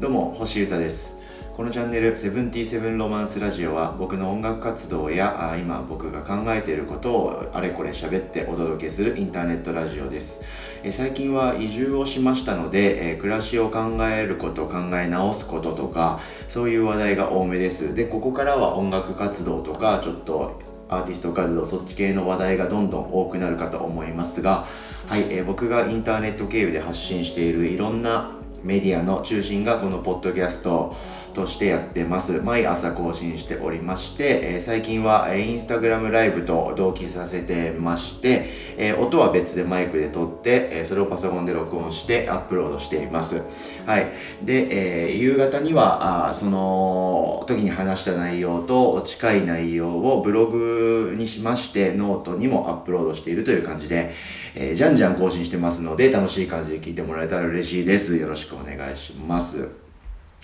[0.00, 1.22] どうも星歌です。
[1.56, 10.42] このチャンネル「セブンティセブンロマンスラジオ」は僕の音楽活動やあ今僕が考えていることをあれこれ喋ってお届けするインターネットラジオです。
[10.82, 13.78] え最近は移住をしましたので、え暮らしを考
[14.12, 16.18] えること考え直すこととか
[16.48, 17.94] そういう話題が多めです。
[17.94, 20.58] でここからは音楽活動とかちょっと
[20.88, 24.66] アーティスト活動そっち系の話題がどんどん多くなるかと思いますが
[25.06, 28.30] はい、え、僕がインターネット経由で発信しているいろんな
[28.64, 30.94] メディアの中心がこのポッドキャスト。
[31.32, 32.40] としてやってます。
[32.42, 43.42] 毎朝更新しておりまして、え、最近は、えー、インスタグラムライブと同期させてまして、え、音は別でマイクで撮って、えそれをパソコンで録音してアップロードしています。
[43.86, 44.12] はい。
[44.42, 54.12] で、え夕方には、あその時に話した内容と近い内容をブログにしまして、ノートにもアップロードしているという感じで、
[54.54, 58.16] えじゃんじゃん更新してますので、楽しい感じで聞いてもらえたら嬉しいです。
[58.16, 59.91] よろしくお願いします。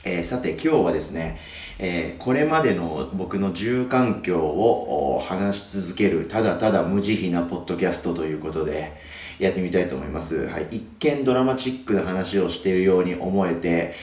[0.05, 1.39] えー、さて今日はですね、
[1.79, 8.97] えー、これまでの僕の住環境を話し続けるただただ無慈悲なポッドキャストということで
[9.39, 10.49] やってみたいと思います。
[10.49, 13.95] はい、一見ドラマチックな話をしているように思えて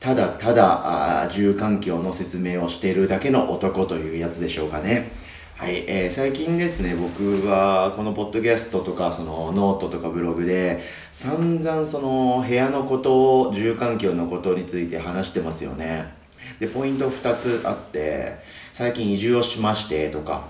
[0.00, 5.10] ただただ住環境の説明をしているだけの男というやつでしょうかね。
[5.58, 16.12] はい、えー、最近ですね、僕はこのポッドキャストとか、そのノートとかブログで、散々その部屋のことを、住環境のことについて話してますよね。
[16.58, 18.36] で、ポイント2つあって、
[18.74, 20.44] 最近移住をしましてとか、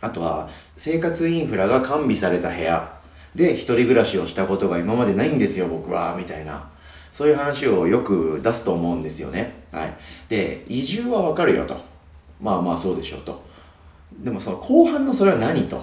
[0.00, 3.00] あとは生活インフラが完備された部屋
[3.34, 6.70] で一人暮らしをしたことが今までないんですよ、僕は、みたいな。
[7.10, 9.64] そういう話をよく出すと思うんですよね。
[9.72, 9.96] はい。
[10.28, 11.76] で、移住はわかるよと。
[12.40, 13.49] まあまあそうでしょうと。
[14.18, 15.76] でもその後半のそれは何と、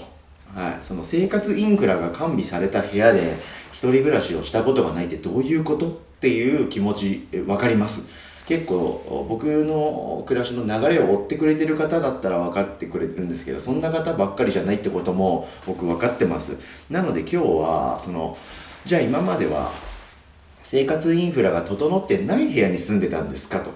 [0.53, 3.36] はい、その生活インフラが完備された部屋で
[3.72, 8.02] 一人暮らしをしたことがないってどういうことっていう気持ち分かります？
[8.48, 16.55] 結構僕の暮らしの流れを追ってくれてる方だったら分かってくれてるんですけどそんな方ばっかりじゃないってことも僕分かってます。
[16.89, 18.38] なので今日はその
[18.86, 19.71] じゃあ今までは
[20.64, 23.71] 生活インフラが整ってない部屋に住んでたんですかと。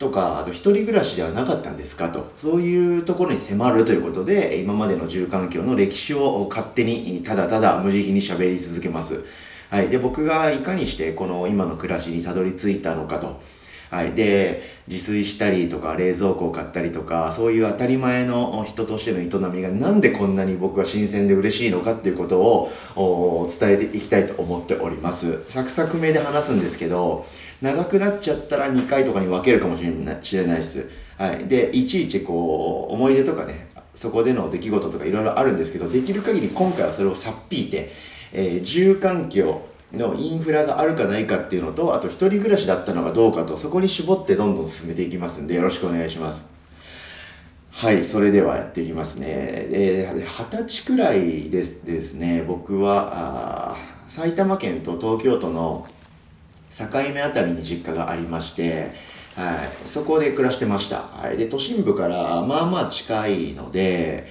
[0.00, 2.08] とか、あと一人暮らしではなかったんですか？
[2.08, 9.22] と、そういうところに迫るということで、今までの住環境の歴史を勝手にただただ無慈悲に喋り続けます。
[9.68, 9.88] はい。
[9.90, 13.42] で、僕がいかにしてこの今の暮らしにたどり着いたのかと。
[13.90, 14.12] はい。
[14.12, 25.42] で、自炊したりとか、冷蔵庫を買ったりとか、そういう当たり前の人としての営みがなんでこんなに僕は新鮮で嬉しいのかっていうことを伝えていきたいと思っております。
[25.48, 27.26] サクサク目で話すんですけど、
[27.60, 30.88] 長くなっちゃったら2回とかに分けるかもしれない知れないです。
[31.18, 31.48] はい。
[31.48, 37.90] で、いちいちこう、思い出とかね、そこでの出来事とかいろいろあるんですけど、できる限り今回はそれをさっぴいて、
[38.32, 39.62] えー、住環境
[39.92, 46.46] のインフラがあるかないかっていうのと、あと一人暮らしだったのかどうかと、そこに絞ってどんどん進めていきますんで、よろしくお願いします。
[47.72, 49.26] はい、それではやっていきますね。
[49.28, 55.86] え、二十歳くらいですですね、僕は、あ埼玉県と東京都の
[56.76, 56.84] 境
[57.14, 58.92] 目あたりに実家がありまして、
[59.36, 61.02] はい、そこで暮らしてました。
[61.02, 64.26] はい、で、都心部からまあまあ近いので、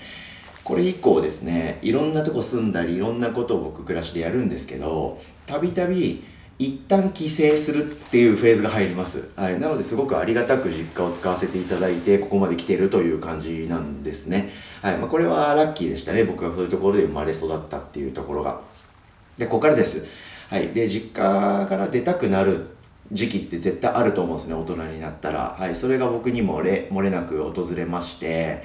[0.70, 6.24] これ以降ですね、いろんなとこ住んだり、いろんなことを僕暮らしでやるんですけど、たびたび
[6.60, 9.32] 一旦帰省するっていうフェーズが入ります。
[9.36, 9.60] はい。
[9.60, 14.52] なのですごくありがたく実家を使わせていただいて、ここまで来てるという感じなんですね。
[14.84, 14.98] はい。
[15.00, 16.24] まあ、これはラッキーでしたね。
[16.26, 18.62] 僕がそういうところで生まれ育ったっていうところが。
[19.38, 20.06] で、ここからです。
[20.52, 20.68] はい。
[20.68, 22.68] で、実家から出たくなる
[23.12, 25.56] 時期って絶対あると思うんですね、大人になったら。
[25.58, 25.74] はい。
[25.74, 28.62] それが僕にもれ漏れなく訪れまして、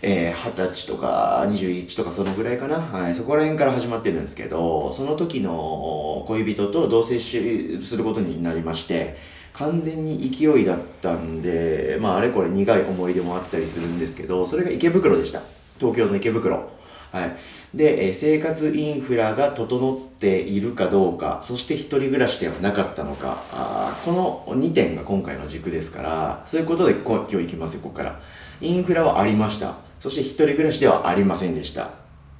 [0.00, 2.76] えー、20歳とか21とかそのぐらいかな。
[2.78, 3.14] はい。
[3.14, 9.16] そこら辺から始まってるんですけど、その時の恋人と同棲しすることになりまして、
[9.54, 15.42] 完全に勢いだったんで、まああれこれ苦い思い出もあったりするんですけど、それが池袋でした。
[15.78, 16.78] 東京の池袋。
[17.10, 17.36] はい。
[17.74, 28.20] で、えー、生活インフラが整っているかどうか、そして一人暮らしではなかったのか、あこの2点が今回の軸ですから、そういうことで今日行きますよ、ここから。
[28.60, 29.87] インフラはありました。
[29.98, 31.90] そして一人暮らしではありませんでした。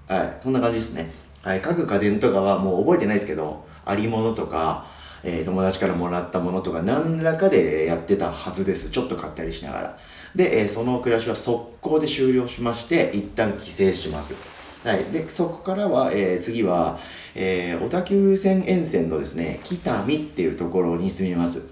[0.07, 0.41] はい。
[0.43, 1.11] そんな感じですね。
[1.43, 1.61] はい。
[1.61, 4.87] 各家電とかはもう覚えてないですけど、ありものとか、
[5.23, 8.91] えー、友達からもらったものとか何らかでやってたはずです。
[8.91, 9.99] ちょっと買ったりしながら。
[10.35, 14.35] で、えー、その暮らしは速攻で終了しまして、一旦帰省します。
[14.85, 15.05] はい。
[15.07, 16.99] で、そこからは、えー、次は、
[17.35, 21.63] えー、小田急線沿線のですね、北見っていうところに住みます。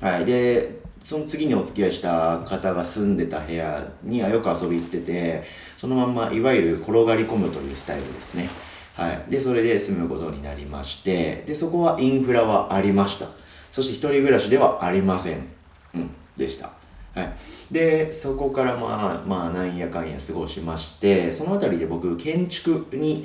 [0.00, 0.24] はい。
[0.24, 5.44] で、その次にお付き合いした方が住んでた部屋にはよく遊び行ってて、
[5.76, 8.48] そのまんま、いわゆる転がり込むというスタイルですね。
[8.94, 9.30] はい。
[9.30, 13.28] で、それで住むことになりまして、で、そこはインフラはありました。
[13.70, 15.46] そして一人暮らしではありません。
[15.94, 16.70] うん、でした。
[17.14, 17.32] はい。
[17.70, 23.24] で、そこからまあ、まあ、なんやかんや過ごしまして、そのあたりで僕、建築に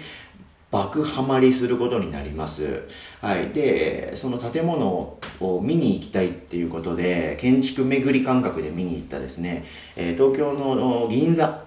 [0.71, 2.83] 爆ハマりすることになります。
[3.19, 3.49] はい。
[3.49, 9.65] で、その建物を見に行きたいっていうことで、建築巡り感覚で見に行ったですね、
[9.97, 11.65] えー、東京の銀座、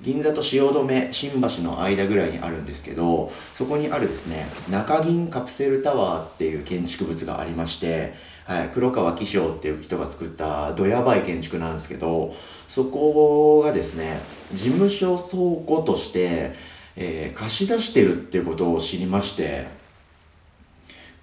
[0.00, 8.14] 銀座と汐留、新橋の間ぐらいにあるんですけど、そこにあるですね、中銀カプセルタワーっていう建築物がありまして、
[8.46, 12.32] はい、黒川紀章っていう人が作ったどやばい建築なんですけど、
[12.66, 14.20] そこがですね、
[14.54, 19.66] 事務所倉庫として、えー、貸し出してるってことを知りまして、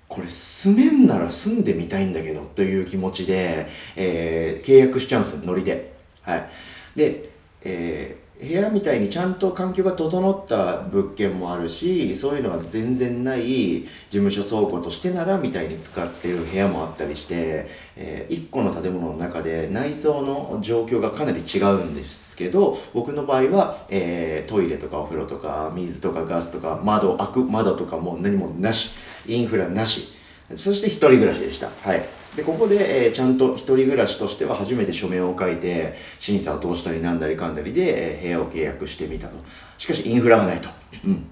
[0.08, 3.68] これ住めんなら住んでみたいんだけどという気持ちで、
[3.98, 5.94] えー、契約しちゃうんですよノリで。
[6.22, 6.50] はい。
[6.96, 7.30] で、
[7.64, 28.92] えー部屋みたいにちゃんと環境が整った物件もあるしそういうのが全然ない事務所倉庫としてならみたいに使ってる部屋もあったりして、えー、1個の建物の中で内装の状況がかなり違うんですけど僕の場合は、えー、トイレとかお風呂とか水とかガスとか窓開く窓とかも何もなし
[29.28, 30.14] インフラなし
[30.56, 31.70] そして一人暮らしでした。
[31.82, 32.06] はい。
[32.36, 39.36] で、ここで、えー、ちゃんと一人暮らしとしては初めて書面を書いて、審査を通したりなんだりかんだりで、えー、部屋を契約してみたと。
[39.78, 40.70] しかし、インフラがないと。
[41.06, 41.28] うん。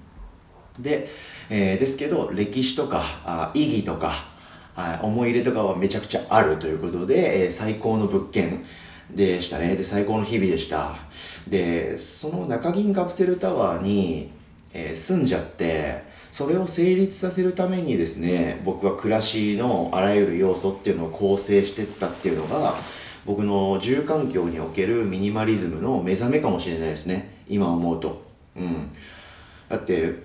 [0.79, 1.07] で、
[1.49, 4.13] えー、ですけど、歴史とか、あ意義とか、
[4.75, 8.63] あ思い入れとかはめちゃくちゃあるということで、えー、最高の物件
[9.11, 9.75] でしたね。
[9.75, 10.95] で、最高の日々でした。
[11.47, 14.31] で、その中銀カプセルタワーに、
[14.73, 22.73] えー、住んじゃって、それを成立させるためにですね僕は暮らしのあらゆる要素っていうのを構成してったっていうのが
[23.23, 27.43] 僕の住環境におけるミニマリズムの目覚めかもしれないですね。
[27.47, 28.23] 今思うと。
[28.55, 28.91] うん。
[29.69, 30.23] だって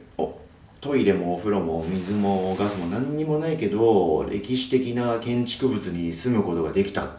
[0.81, 7.16] トイレもお風呂も水もガスも何にもないけど歴史的な建築物に住むことができた。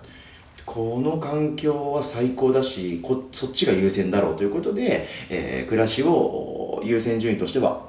[0.65, 7.88] この環境は最高だしこそっちが優先だろうということで、えー、暮らしを優先順位としては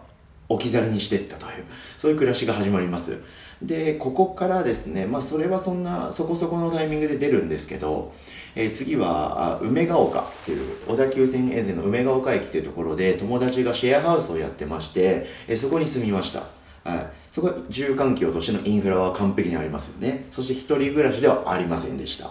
[0.50, 1.64] 置き去りにしていったという
[1.96, 3.22] そういう暮らしが始まります。
[3.62, 8.12] でここからですねまあそれはそんなそこそこのタイミングで出るんですけど、
[8.54, 16.40] えー、次は梅ヶ丘っていう小田急線沿線の梅ヶ丘駅っていうところで友達がシェアハウスをやってまして、えー、そこに住みました。
[16.84, 17.06] はい。
[17.30, 20.26] そこは住環境としてのインフラは完璧にありますよね。
[20.32, 22.30] そして一人暮らしではありませんでした。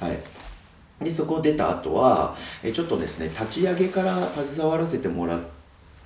[0.00, 0.18] はい。
[1.04, 5.57] でそこを出た後は、えちょっとですね立ち上げから携わらせてもらって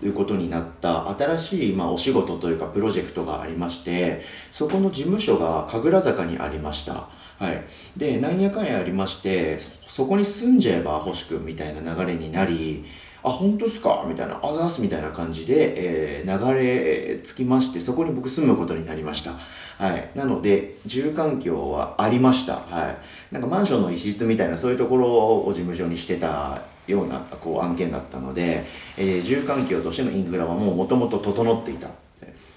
[0.02, 4.20] ということになった新しい、まあ、お仕事というかプロジェクトがありまして
[4.50, 7.08] そこの事務所が神楽坂にありましたは
[7.52, 7.62] い
[7.96, 12.84] でなんやかんやありましてそこに住んじゃえば星くんみたいな流れになり
[13.24, 14.04] あ、本当っすか？
[14.08, 19.34] みたいな、あざーすみたいな感じで、えー、流れ着きまして、そこに僕住むことになりました。
[19.78, 20.10] はい。
[20.16, 22.54] なので、住環境はありました。
[22.54, 22.96] はい。
[23.32, 25.06] なんかマンションの一室みたいな、そういうところ
[25.44, 28.64] を事務所にしてたようなこう案件だったので、
[28.96, 31.88] えー、住環境としてのインフラはもう元々整っていた。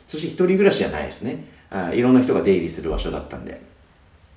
[0.07, 1.45] そして一人暮らしじゃないですね。
[1.69, 3.59] あいろんな人が出入りする場所だったんで。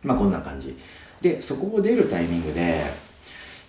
[0.02, 0.76] まあこんな感じ。
[1.20, 2.84] で、そこを出るタイミングで、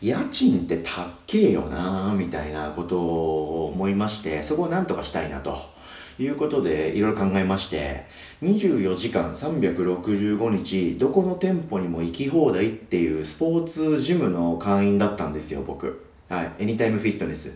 [0.02, 5.80] 家賃って高えよなみたいなことを思いまして、そこをなんとかしたいなと。
[6.22, 8.06] いうことでいろいろ考えまして、
[8.44, 16.09] 24時間365日どこの店舗にも行き放題っていうスポーツジムの会員だったんですよ、僕。
[16.30, 16.52] はい。
[16.60, 17.52] エニタイムフィットネス。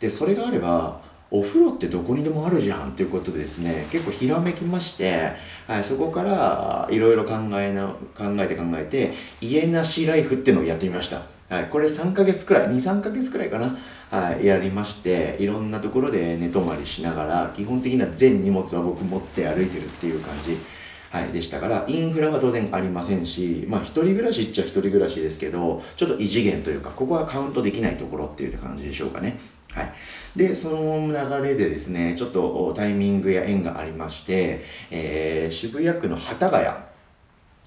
[0.00, 1.00] で、それがあれば、
[1.30, 5.32] お風呂ってどこにでもあるじゃんっていうことでですね、結構ひらめきまして、
[5.66, 11.22] はい、そこからいろいろ考えな、考えて考えて、家なしライフっていうのをやってみました。
[11.48, 13.76] はい、これ3ヶ月くらい、2、3ヶ月くらいかな、
[14.10, 20.58] はい、やりまして、いろんなところで寝泊まりしながら、基本的な全荷物は僕持って歩いてるっていう感じ。
[21.12, 29.38] はい、でしたから、インフラは当然ありませんし、まあ、一人暮らしっちゃ一人暮らしですけど、ちょっと異次元というか、ここはカウントできないところっていう感じでしょうかね。
[29.72, 29.92] はい。
[30.34, 36.66] で、その流れでですね、ちょっとタイミングや縁がありまして、えー、渋谷区の幡ヶ谷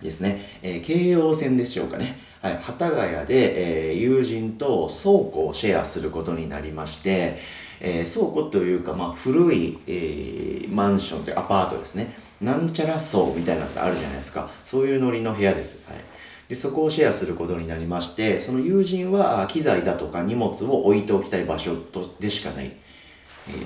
[0.02, 2.18] ですね、えー、京葉線でしょうかね。
[2.42, 7.38] はい、幡ヶ谷で、えー、友人と倉庫をシェアすることになりまして、
[7.80, 12.25] えー、倉庫というか、まあ、古い、えー、マンションってアパートですね。
[12.42, 14.50] なんちゃら層みたいなのってあるじゃないですか。
[14.64, 15.78] そういうノリの部屋です。
[15.88, 15.98] はい。
[16.48, 22.72] で、そこをシェアすることになりまして、その友人は機材だとか荷物を置いておきたい場所とでしかない。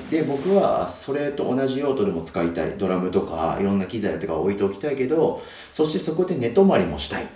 [0.09, 2.71] で、僕はそれと同じ用途でも使いたい。
[2.77, 7.27] ドラムとかいろんな機材とか置いておきたいけど、そしてそこで寝泊まりもしたい。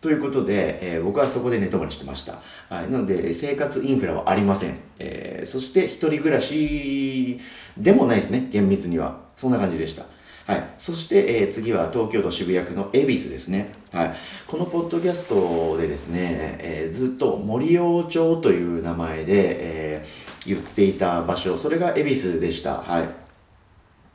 [0.00, 2.42] ということで、えー、僕はそこで寝泊まりしてました。
[2.68, 2.90] はい。
[2.90, 4.78] なので、生活インフラはありません。
[4.98, 7.38] えー、そして一人暮らし
[7.78, 8.48] でもないですね。
[8.50, 9.18] 厳密には。
[9.34, 10.04] そんな感じでした。
[10.46, 10.64] はい。
[10.76, 13.72] そして、えー、次は東京都渋谷区の恵比寿ですね。
[13.92, 14.14] はい。
[14.46, 19.56] このポッドキャストでですね、えー、ずっと森王町という名前で、
[19.96, 22.82] えー、言っていた場所、それが恵比寿でした。
[22.82, 23.08] はい。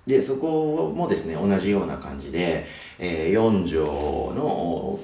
[0.05, 2.65] で、そこもですね、同じような感じで、
[2.99, 3.79] えー、4畳
[4.37, 4.99] の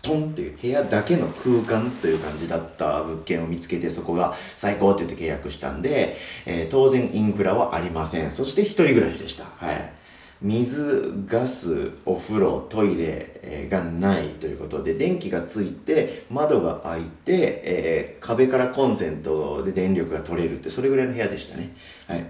[0.00, 8.30] トンっていう部屋だけの空間という感じだった物件を見つけてそこが最高って言って契約したんで、えー、当然インフラはありません。
[8.30, 9.44] そして一人暮らしでした。
[9.44, 10.01] はい。
[10.42, 21.74] 水、ガス、お風呂、トイレがないということで、電気がついて、窓が開いて、えー、壁からコンセントで電力が取れるって、それぐらいの部屋でしたね。
[22.08, 22.24] はい。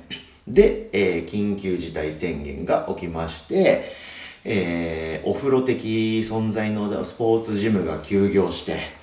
[0.47, 3.91] で、えー、緊急事態宣言が起きまして、
[4.45, 9.02] え、お風呂的存在のスポーツジムが休業して、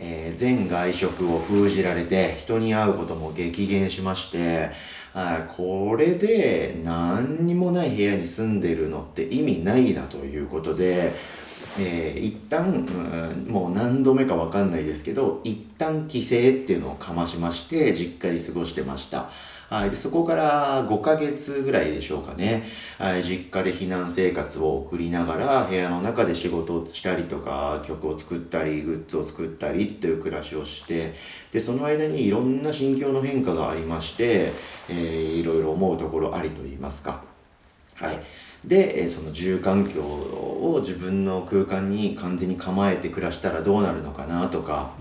[0.00, 4.70] えー、全外食を封じられて、人に会うことも激減しまして、
[5.12, 11.12] はい、これで何にもない部屋に住んでるのって意味ないなということで、
[11.80, 12.86] えー、一旦、
[13.46, 19.30] うん、もう何度目かわかんないですけど、一旦帰省っていうのをかましまして、実家に過ごしてました。
[19.68, 19.90] はい。
[19.90, 22.64] で、そこから5ヶ月ぐらいでしょうかね。
[22.96, 23.22] はい。
[23.22, 31.14] 実家で避難生活を送りながら、部屋の中で仕事をしたりとか、曲を作ったり、グッズを作ったりっていう暮らしをして、
[31.52, 34.52] で、その間にいろんな心境の変化がありまして、
[34.88, 37.22] えー、いろいろ思うところありと言いますか。
[37.96, 38.22] はい。
[38.64, 44.92] で、その住環境を自分の空間に完全に構えて暮らしたらどうなるのかなとか、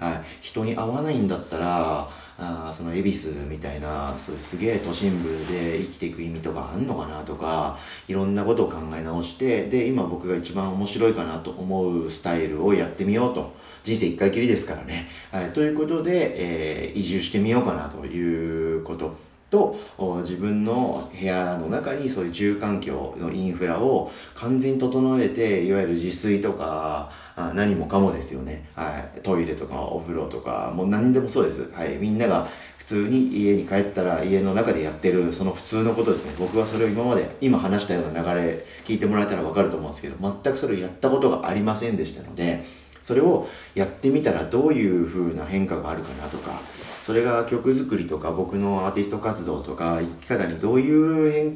[0.00, 2.08] はい、人に会わないんだったら
[2.40, 7.78] あその恵比寿みたいなそうすげえ都心部で生きていく意味とかあんのかなとか
[8.08, 13.60] いろんなことを考え直してで今僕が一番面白いかなと思うスタイルをやってみようと。
[13.82, 19.29] 人生一回きりですからね、はい、ということで、えー、移住してみようかなということ。
[19.50, 19.76] と
[20.22, 32.46] 自分の部屋の中にそういう住環境のインフラを完全に整えていわゆる自炊とかあ何もかもですよね、はい、トイレとかお風呂とかもう何でもそうです、はい、みんなが
[32.78, 36.32] 普通に家に帰ったら家の中でやってるその普通のことですね。
[36.36, 42.64] 僕はそれを今まで今話したような流れ聞いてもらえたら分かると思うんですけど全くそれをやったことがありませんでしたので
[43.02, 46.60] それをやってみたらどういう風な変化があるかなとか
[47.02, 51.54] それが曲作りとか僕のアーティスト活動とか生き方にどういう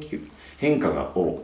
[0.57, 1.43] 変化がを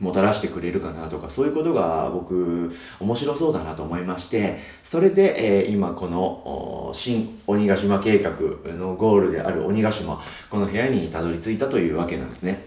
[0.00, 8.32] もたらしてくれるかなとかそういうことが僕面白そうだなと思いましてそれで、えー、今この新鬼ヶ島計画
[8.72, 12.66] のゴールである鬼ヶ島この部屋にたどり着いたというわけなんですね。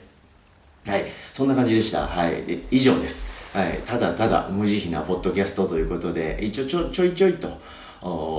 [0.86, 2.06] はいそんな感じでした。
[2.06, 3.24] はいで以上です。
[3.54, 7.48] はいただただ無慈悲なポッドキャストということで一応ちょちょいちょいと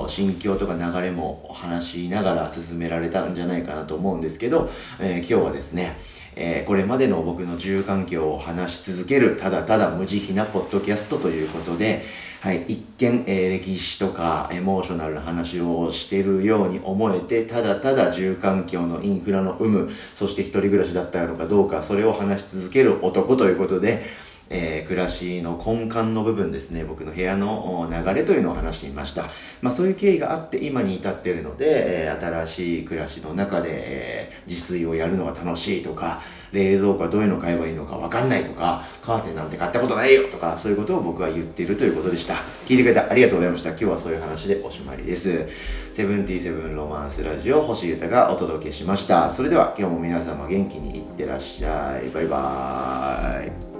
[0.07, 4.69] 心境とか流れも話しながら進められたんじゃないかなと思うんですけど、
[4.99, 5.95] えー、今日はですね、
[6.35, 12.03] えー、これまでの僕の住環境を話し続ける、ただただ無慈悲なポッドキャストということで、
[12.41, 24.03] はい、一見、えー、歴史とかエモーショナルな話をしてるように思えて、ただただ住環境のインフラの有無、そして一人暮らしだったのかどうか、それを話し続ける男ということで、
[24.49, 29.23] えー、暮らしの根幹の部分ですね、僕の部屋の流れというのを話してみました。
[29.61, 36.21] まあそういう経緯があって今に至っているので、えー、新しい暮らしの中で、えー、自炊をやるのが楽しいとか、
[36.51, 42.35] 冷蔵庫はどういうの買えばいいのかわかんないとか、カーテンなんて買ったことないよとか、そういうことを僕は言っているということでした。
[42.65, 43.69] 聞いてくれてありがとうございました。
[43.71, 45.45] 今日はそういう話でおしまいです。
[45.91, 49.29] セブンティーセブンロマンスラジオ星歌がお届けしました。
[49.29, 52.09] それでは今日も皆様元気にいってらっしゃい。
[52.09, 53.74] バイバーイ。